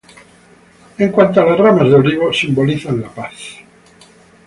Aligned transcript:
En 0.97 1.11
cuanto 1.11 1.41
a 1.41 1.45
las 1.45 1.59
ramas 1.59 1.85
de 1.87 1.93
olivo, 1.93 2.33
simbolizan 2.33 3.01
la 3.01 3.09
paz. 3.13 3.57